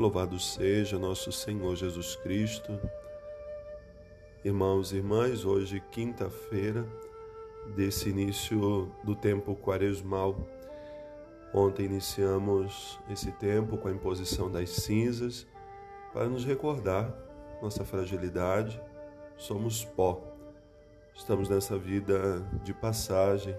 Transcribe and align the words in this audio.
Louvado 0.00 0.40
seja 0.40 0.98
nosso 0.98 1.30
Senhor 1.30 1.76
Jesus 1.76 2.16
Cristo. 2.16 2.80
Irmãos 4.42 4.92
e 4.92 4.96
irmãs, 4.96 5.44
hoje, 5.44 5.78
quinta-feira, 5.92 6.88
desse 7.76 8.08
início 8.08 8.90
do 9.04 9.14
tempo 9.14 9.54
quaresmal. 9.54 10.34
Ontem 11.52 11.84
iniciamos 11.84 12.98
esse 13.10 13.30
tempo 13.32 13.76
com 13.76 13.88
a 13.88 13.92
imposição 13.92 14.50
das 14.50 14.70
cinzas 14.70 15.46
para 16.14 16.30
nos 16.30 16.46
recordar 16.46 17.14
nossa 17.60 17.84
fragilidade. 17.84 18.80
Somos 19.36 19.84
pó. 19.84 20.34
Estamos 21.14 21.46
nessa 21.46 21.76
vida 21.76 22.40
de 22.62 22.72
passagem. 22.72 23.54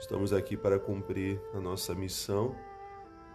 Estamos 0.00 0.32
aqui 0.32 0.56
para 0.56 0.80
cumprir 0.80 1.40
a 1.54 1.60
nossa 1.60 1.94
missão, 1.94 2.52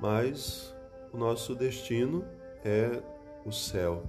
mas 0.02 0.76
nosso 1.18 1.56
destino 1.56 2.24
é 2.64 3.02
o 3.46 3.52
céu. 3.52 4.04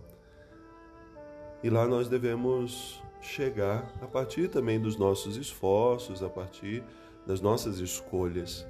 E 1.63 1.71
lá 1.71 1.89
nós 1.89 2.09
devemos 2.09 3.03
chegar 3.21 3.93
a 4.01 4.07
partir 4.07 4.49
também 4.49 4.79
dos 4.79 4.97
nossos 4.97 5.37
esforços, 5.37 6.23
a 6.23 6.29
partir 6.29 6.85
das 7.27 7.41
nossas 7.41 7.79
escolhas. 7.79 8.67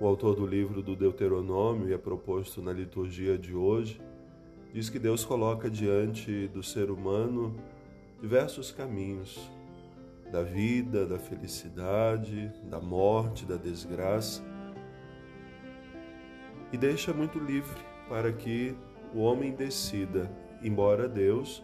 O 0.00 0.06
autor 0.06 0.34
do 0.34 0.46
livro 0.46 0.82
do 0.82 0.96
Deuteronômio, 0.96 1.88
e 1.88 1.94
é 1.94 1.98
proposto 1.98 2.60
na 2.60 2.72
liturgia 2.72 3.38
de 3.38 3.54
hoje, 3.54 4.00
diz 4.72 4.90
que 4.90 4.98
Deus 4.98 5.24
coloca 5.24 5.70
diante 5.70 6.48
do 6.48 6.62
ser 6.62 6.90
humano 6.90 7.54
diversos 8.20 8.70
caminhos 8.70 9.38
da 10.30 10.42
vida, 10.42 11.06
da 11.06 11.18
felicidade, 11.18 12.50
da 12.64 12.80
morte, 12.80 13.44
da 13.44 13.56
desgraça 13.56 14.51
e 16.72 16.78
deixa 16.78 17.12
muito 17.12 17.38
livre 17.38 17.80
para 18.08 18.32
que 18.32 18.74
o 19.14 19.20
homem 19.20 19.52
decida, 19.52 20.30
embora 20.62 21.08
Deus 21.08 21.62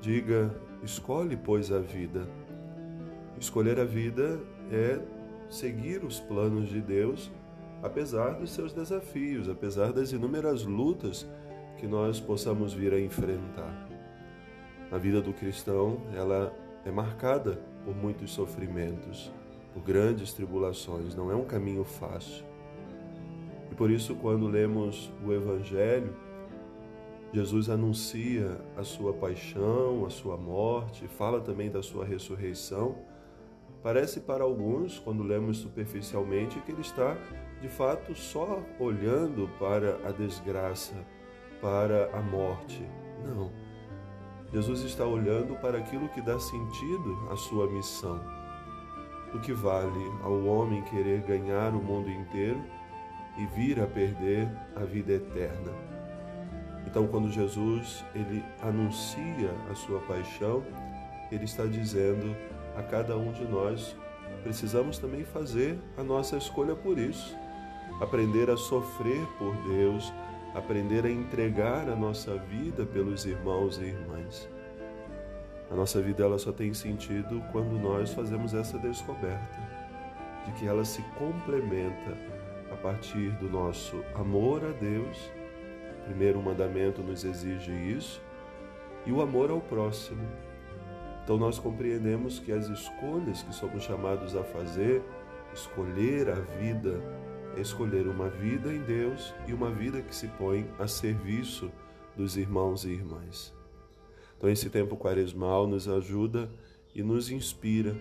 diga: 0.00 0.54
escolhe, 0.82 1.36
pois, 1.36 1.70
a 1.70 1.78
vida. 1.78 2.26
Escolher 3.38 3.78
a 3.78 3.84
vida 3.84 4.40
é 4.70 5.00
seguir 5.50 6.04
os 6.04 6.20
planos 6.20 6.68
de 6.68 6.80
Deus, 6.80 7.30
apesar 7.82 8.34
dos 8.34 8.50
seus 8.50 8.72
desafios, 8.72 9.48
apesar 9.48 9.92
das 9.92 10.12
inúmeras 10.12 10.64
lutas 10.64 11.26
que 11.76 11.86
nós 11.86 12.20
possamos 12.20 12.72
vir 12.72 12.92
a 12.92 13.00
enfrentar. 13.00 13.88
A 14.90 14.96
vida 14.96 15.20
do 15.20 15.32
cristão, 15.32 16.00
ela 16.14 16.54
é 16.84 16.90
marcada 16.90 17.60
por 17.84 17.94
muitos 17.94 18.32
sofrimentos, 18.32 19.32
por 19.72 19.82
grandes 19.82 20.32
tribulações, 20.32 21.14
não 21.14 21.30
é 21.30 21.34
um 21.34 21.44
caminho 21.44 21.84
fácil. 21.84 22.53
E 23.74 23.76
por 23.76 23.90
isso, 23.90 24.14
quando 24.14 24.46
lemos 24.46 25.12
o 25.26 25.32
Evangelho, 25.32 26.14
Jesus 27.32 27.68
anuncia 27.68 28.56
a 28.76 28.84
sua 28.84 29.12
paixão, 29.12 30.06
a 30.06 30.10
sua 30.10 30.36
morte, 30.36 31.08
fala 31.08 31.40
também 31.40 31.72
da 31.72 31.82
sua 31.82 32.04
ressurreição. 32.04 32.94
Parece 33.82 34.20
para 34.20 34.44
alguns, 34.44 35.00
quando 35.00 35.24
lemos 35.24 35.56
superficialmente, 35.56 36.60
que 36.60 36.70
ele 36.70 36.82
está 36.82 37.16
de 37.60 37.68
fato 37.68 38.14
só 38.14 38.62
olhando 38.78 39.50
para 39.58 39.96
a 40.08 40.12
desgraça, 40.12 40.94
para 41.60 42.16
a 42.16 42.22
morte. 42.22 42.80
Não. 43.26 43.50
Jesus 44.52 44.82
está 44.82 45.04
olhando 45.04 45.56
para 45.56 45.78
aquilo 45.78 46.08
que 46.10 46.22
dá 46.22 46.38
sentido 46.38 47.28
à 47.28 47.34
sua 47.34 47.68
missão. 47.68 48.20
O 49.34 49.40
que 49.40 49.52
vale 49.52 50.12
ao 50.22 50.44
homem 50.44 50.80
querer 50.82 51.22
ganhar 51.22 51.74
o 51.74 51.82
mundo 51.82 52.08
inteiro 52.08 52.62
e 53.36 53.46
vir 53.46 53.80
a 53.80 53.86
perder 53.86 54.48
a 54.76 54.84
vida 54.84 55.12
eterna. 55.12 55.72
Então, 56.86 57.06
quando 57.06 57.30
Jesus 57.30 58.04
ele 58.14 58.44
anuncia 58.62 59.50
a 59.70 59.74
sua 59.74 60.00
paixão, 60.00 60.62
ele 61.32 61.44
está 61.44 61.64
dizendo 61.64 62.36
a 62.76 62.82
cada 62.82 63.16
um 63.16 63.32
de 63.32 63.44
nós 63.44 63.96
precisamos 64.42 64.98
também 64.98 65.24
fazer 65.24 65.78
a 65.96 66.02
nossa 66.02 66.36
escolha 66.36 66.74
por 66.74 66.98
isso, 66.98 67.36
aprender 68.00 68.50
a 68.50 68.56
sofrer 68.56 69.26
por 69.38 69.56
Deus, 69.68 70.12
aprender 70.54 71.04
a 71.04 71.10
entregar 71.10 71.88
a 71.88 71.96
nossa 71.96 72.36
vida 72.36 72.84
pelos 72.84 73.24
irmãos 73.24 73.78
e 73.78 73.84
irmãs. 73.84 74.48
A 75.70 75.74
nossa 75.74 76.00
vida 76.00 76.22
ela 76.24 76.38
só 76.38 76.52
tem 76.52 76.72
sentido 76.74 77.42
quando 77.50 77.80
nós 77.80 78.12
fazemos 78.12 78.54
essa 78.54 78.78
descoberta 78.78 79.58
de 80.44 80.52
que 80.52 80.66
ela 80.66 80.84
se 80.84 81.02
complementa 81.18 82.16
a 82.74 82.76
partir 82.76 83.30
do 83.36 83.48
nosso 83.48 84.04
amor 84.14 84.64
a 84.64 84.72
Deus. 84.72 85.16
O 86.00 86.04
primeiro 86.06 86.42
mandamento 86.42 87.02
nos 87.02 87.24
exige 87.24 87.72
isso, 87.72 88.20
e 89.06 89.12
o 89.12 89.22
amor 89.22 89.50
ao 89.50 89.60
próximo. 89.60 90.26
Então 91.22 91.38
nós 91.38 91.58
compreendemos 91.58 92.38
que 92.38 92.52
as 92.52 92.68
escolhas 92.68 93.42
que 93.42 93.54
somos 93.54 93.84
chamados 93.84 94.36
a 94.36 94.42
fazer, 94.42 95.02
escolher 95.54 96.28
a 96.28 96.34
vida, 96.34 97.00
é 97.56 97.60
escolher 97.60 98.06
uma 98.08 98.28
vida 98.28 98.72
em 98.72 98.80
Deus 98.80 99.32
e 99.46 99.54
uma 99.54 99.70
vida 99.70 100.02
que 100.02 100.14
se 100.14 100.26
põe 100.28 100.68
a 100.78 100.86
serviço 100.86 101.70
dos 102.16 102.36
irmãos 102.36 102.84
e 102.84 102.90
irmãs. 102.90 103.54
Então 104.36 104.50
esse 104.50 104.68
tempo 104.68 104.96
quaresmal 104.96 105.66
nos 105.66 105.88
ajuda 105.88 106.50
e 106.94 107.02
nos 107.02 107.30
inspira 107.30 107.96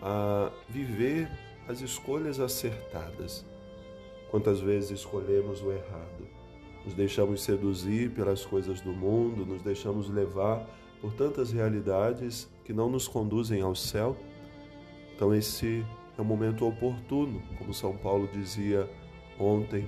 a 0.00 0.50
viver 0.68 1.28
as 1.68 1.80
escolhas 1.80 2.40
acertadas 2.40 3.44
Quantas 4.32 4.60
vezes 4.60 4.92
escolhemos 4.92 5.60
o 5.60 5.70
errado? 5.70 6.26
Nos 6.86 6.94
deixamos 6.94 7.42
seduzir 7.42 8.12
pelas 8.12 8.46
coisas 8.46 8.80
do 8.80 8.90
mundo, 8.90 9.44
nos 9.44 9.60
deixamos 9.60 10.08
levar 10.08 10.66
por 11.02 11.12
tantas 11.12 11.52
realidades 11.52 12.50
que 12.64 12.72
não 12.72 12.88
nos 12.88 13.06
conduzem 13.06 13.60
ao 13.60 13.74
céu. 13.74 14.16
Então, 15.14 15.34
esse 15.34 15.84
é 16.16 16.22
o 16.22 16.24
momento 16.24 16.66
oportuno, 16.66 17.42
como 17.58 17.74
São 17.74 17.94
Paulo 17.94 18.26
dizia 18.32 18.88
ontem. 19.38 19.86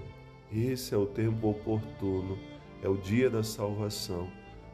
Esse 0.52 0.94
é 0.94 0.98
o 0.98 1.06
tempo 1.06 1.48
oportuno, 1.48 2.38
é 2.82 2.88
o 2.88 2.98
dia 2.98 3.30
da 3.30 3.42
salvação. 3.42 4.28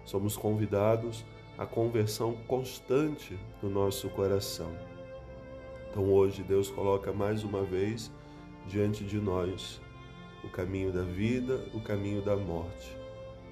Somos 0.04 0.36
convidados 0.36 1.24
à 1.56 1.64
conversão 1.64 2.34
constante 2.48 3.38
do 3.62 3.70
nosso 3.70 4.08
coração. 4.08 4.72
Então, 5.88 6.12
hoje, 6.12 6.42
Deus 6.42 6.68
coloca 6.68 7.12
mais 7.12 7.44
uma 7.44 7.62
vez 7.62 8.10
diante 8.66 9.04
de 9.04 9.18
nós 9.18 9.80
o 10.42 10.48
caminho 10.48 10.92
da 10.92 11.02
vida, 11.02 11.64
o 11.74 11.80
caminho 11.80 12.22
da 12.22 12.36
morte. 12.36 12.96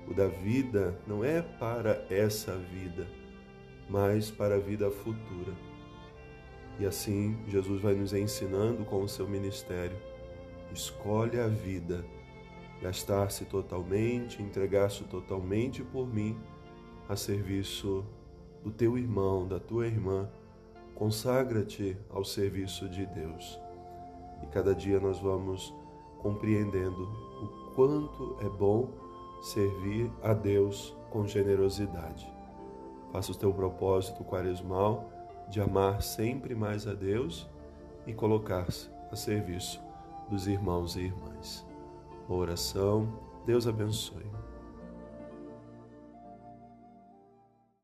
O 0.07 0.15
da 0.15 0.27
vida 0.27 0.99
não 1.07 1.23
é 1.23 1.43
para 1.43 2.05
essa 2.09 2.57
vida, 2.57 3.07
mas 3.89 4.31
para 4.31 4.57
a 4.57 4.59
vida 4.59 4.91
futura. 4.91 5.53
E 6.79 6.87
assim 6.87 7.37
Jesus 7.47 7.83
vai 7.83 7.95
nos 7.95 8.13
ensinando 8.15 8.85
com 8.85 9.03
o 9.03 9.09
seu 9.09 9.29
ministério. 9.29 9.97
Escolhe 10.73 11.39
a 11.39 11.49
vida, 11.49 12.05
gastar-se 12.81 13.45
totalmente, 13.45 14.43
entregar-se 14.43 15.05
totalmente 15.05 15.83
por 15.83 16.07
mim 16.07 16.39
a 17.09 17.17
serviço 17.17 18.05
do 18.63 18.71
teu 18.71 18.97
irmão, 18.97 19.47
da 19.47 19.59
tua 19.59 19.87
irmã. 19.87 20.29
Consagra-te 20.95 21.97
ao 22.11 22.25
serviço 22.25 22.89
de 22.89 23.05
Deus. 23.07 23.68
E 24.43 24.47
cada 24.47 24.75
dia 24.75 25.01
nós 25.01 25.19
vamos 25.21 25.75
compreendendo 26.19 27.03
o 27.43 27.75
quanto 27.75 28.37
é 28.41 28.49
bom 28.49 28.89
servir 29.41 30.11
a 30.23 30.33
Deus 30.35 30.97
com 31.11 31.27
generosidade. 31.27 32.31
Faça 33.13 33.33
o 33.33 33.35
teu 33.35 33.53
propósito 33.53 34.25
quaresmal 34.25 35.09
de 35.49 35.61
amar 35.61 36.03
sempre 36.03 36.55
mais 36.55 36.87
a 36.87 36.93
Deus 36.93 37.49
e 38.07 38.13
colocar-se 38.13 38.91
a 39.11 39.17
serviço 39.17 39.81
dos 40.29 40.47
irmãos 40.47 40.97
e 40.97 41.01
irmãs. 41.01 41.67
Oração, 42.29 43.09
Deus 43.47 43.67
abençoe. 43.67 44.27